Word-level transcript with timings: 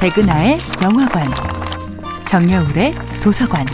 백은하의 0.00 0.58
영화관, 0.84 1.26
정여울의 2.24 2.94
도서관. 3.20 3.66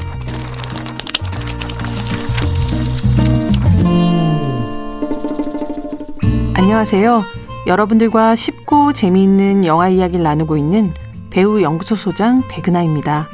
안녕하세요. 6.55 7.23
여러분들과 7.67 8.37
쉽고 8.37 8.95
재미있는 8.95 9.67
영화 9.67 9.91
이야기를 9.91 10.23
나누고 10.23 10.57
있는 10.57 10.95
배우 11.29 11.61
연구소 11.61 11.95
소장 11.95 12.41
백은하입니다. 12.49 13.27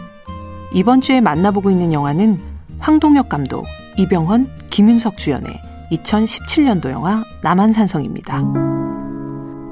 이번 0.75 1.01
주에 1.01 1.21
만나보고 1.21 1.71
있는 1.71 1.93
영화는 1.93 2.41
황동혁 2.81 3.29
감독, 3.29 3.67
이병헌, 3.99 4.49
김윤석 4.71 5.17
주연의 5.17 5.55
2017년도 5.93 6.91
영화 6.91 7.23
남한산성입니다. 7.45 8.43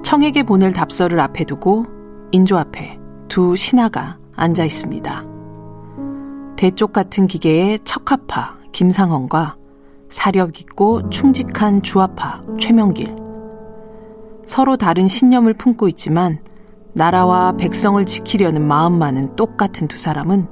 청에게 0.05 0.44
보낼 0.44 0.72
답서를 0.72 1.19
앞에 1.19 1.42
두고 1.42 1.84
인조 2.30 2.56
앞에 2.56 3.07
두 3.28 3.56
신하가 3.56 4.18
앉아 4.34 4.64
있습니다. 4.64 5.24
대쪽 6.56 6.92
같은 6.92 7.27
기계의 7.27 7.80
척하파 7.84 8.56
김상헌과 8.73 9.56
사력 10.09 10.60
있고 10.60 11.09
충직한 11.10 11.83
주화파 11.83 12.42
최명길. 12.59 13.14
서로 14.46 14.77
다른 14.77 15.09
신념을 15.09 15.55
품고 15.55 15.88
있지만 15.88 16.41
나라와 16.95 17.52
백성을 17.52 18.05
지키려는 18.05 18.66
마음만은 18.66 19.36
똑같은 19.36 19.86
두 19.88 19.98
사람은 19.98 20.48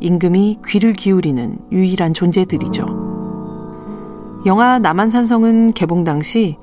임금이 0.00 0.58
귀를 0.66 0.92
기울이는 0.92 1.58
유일한 1.72 2.14
존재들이죠. 2.14 2.86
영화 4.46 4.78
남한산성은 4.78 5.68
개봉 5.68 6.04
당시 6.04 6.56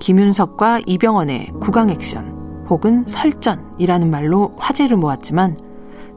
김윤석과 0.00 0.80
이병헌의 0.86 1.52
구강 1.60 1.90
액션 1.90 2.29
혹은 2.70 3.04
설전이라는 3.08 4.10
말로 4.10 4.54
화제를 4.58 4.96
모았지만 4.96 5.58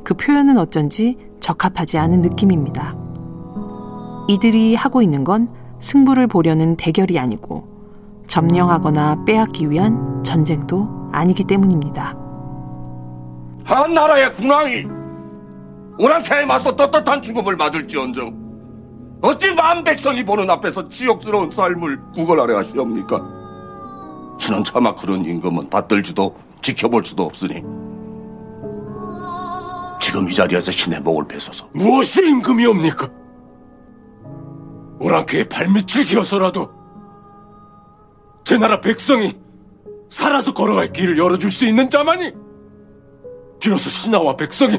그 0.03 0.13
표현은 0.13 0.57
어쩐지 0.59 1.17
적합하지 1.39 1.97
않은 1.97 2.21
느낌입니다. 2.21 2.95
이들이 4.27 4.75
하고 4.75 5.01
있는 5.01 5.23
건 5.23 5.49
승부를 5.79 6.27
보려는 6.27 6.77
대결이 6.77 7.19
아니고 7.19 7.67
점령하거나 8.27 9.25
빼앗기 9.25 9.69
위한 9.69 10.23
전쟁도 10.23 11.09
아니기 11.11 11.43
때문입니다. 11.43 12.15
한 13.65 13.93
나라의 13.93 14.33
군왕이 14.33 14.85
오랑캐에 15.99 16.45
맞서 16.45 16.75
떳떳한 16.75 17.21
죽음을 17.21 17.55
맞을지언정 17.55 18.43
어찌 19.21 19.53
만 19.53 19.83
백성이 19.83 20.23
보는 20.23 20.49
앞에서 20.49 20.89
치욕스러운 20.89 21.49
삶을 21.49 21.99
구걸하려 22.13 22.57
하시옵니까? 22.57 23.42
신은 24.39 24.63
차마 24.63 24.93
그런 24.95 25.23
임금은 25.23 25.69
받들지도 25.69 26.35
지켜볼 26.61 27.05
수도 27.05 27.23
없으니 27.23 27.63
지금 29.99 30.29
이 30.29 30.33
자리에서 30.33 30.71
신의 30.71 31.01
목을 31.01 31.27
뺏어서 31.27 31.69
무엇이 31.73 32.25
임금이옵니까? 32.27 33.09
오랑캐의 34.99 35.49
발밑을 35.49 36.05
기어서라도 36.05 36.69
제 38.43 38.57
나라 38.57 38.79
백성이 38.81 39.33
살아서 40.09 40.53
걸어갈 40.53 40.91
길을 40.91 41.17
열어줄 41.17 41.49
수 41.49 41.65
있는 41.65 41.89
자만이 41.89 42.33
비로소 43.59 43.89
신하와 43.89 44.35
백성이 44.35 44.77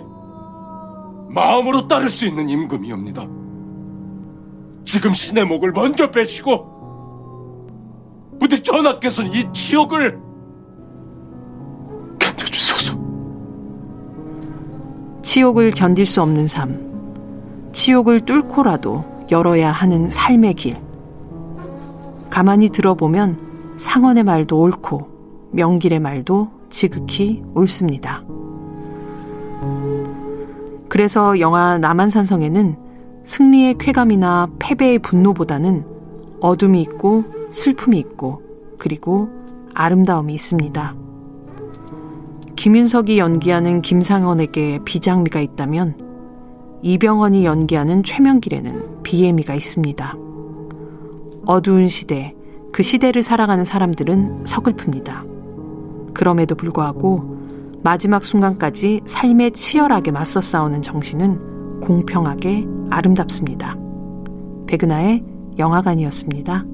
마음으로 1.30 1.88
따를 1.88 2.08
수 2.08 2.26
있는 2.26 2.48
임금이옵니다. 2.48 3.26
지금 4.84 5.12
신의 5.14 5.46
목을 5.46 5.72
먼저 5.72 6.10
빼시고 6.10 6.73
부디 8.44 8.62
전하께서는 8.62 9.32
이 9.32 9.50
치욕을 9.54 10.20
견뎌주소서. 12.18 12.98
치욕을 15.22 15.70
견딜 15.70 16.04
수 16.04 16.20
없는 16.20 16.46
삶, 16.46 16.78
치욕을 17.72 18.20
뚫고라도 18.26 19.02
열어야 19.30 19.72
하는 19.72 20.10
삶의 20.10 20.54
길. 20.54 20.76
가만히 22.28 22.68
들어보면 22.68 23.38
상원의 23.78 24.24
말도 24.24 24.60
옳고 24.60 25.48
명길의 25.52 26.00
말도 26.00 26.50
지극히 26.68 27.42
옳습니다. 27.54 28.24
그래서 30.90 31.40
영화 31.40 31.78
남한산성에는 31.78 32.76
승리의 33.24 33.76
쾌감이나 33.78 34.48
패배의 34.58 34.98
분노보다는 34.98 35.86
어둠이 36.40 36.82
있고 36.82 37.33
슬픔이 37.54 37.98
있고 38.00 38.42
그리고 38.78 39.28
아름다움이 39.72 40.34
있습니다. 40.34 40.94
김윤석이 42.56 43.18
연기하는 43.18 43.82
김상헌에게 43.82 44.80
비장미가 44.84 45.40
있다면 45.40 45.98
이병헌이 46.82 47.44
연기하는 47.44 48.02
최명길에는 48.02 49.02
비애미가 49.02 49.54
있습니다. 49.54 50.16
어두운 51.46 51.88
시대, 51.88 52.34
그 52.72 52.82
시대를 52.82 53.22
살아가는 53.22 53.64
사람들은 53.64 54.44
서글픕니다. 54.44 56.12
그럼에도 56.14 56.54
불구하고 56.54 57.34
마지막 57.82 58.24
순간까지 58.24 59.02
삶에 59.06 59.50
치열하게 59.50 60.10
맞서 60.10 60.40
싸우는 60.40 60.82
정신은 60.82 61.80
공평하게 61.80 62.66
아름답습니다. 62.90 63.76
백은하의 64.66 65.24
영화관이었습니다. 65.58 66.73